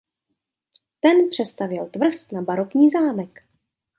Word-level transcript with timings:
Ten 0.99 1.29
přestavěl 1.29 1.87
tvrz 1.87 2.31
na 2.31 2.41
barokní 2.41 2.89
zámek. 2.89 3.43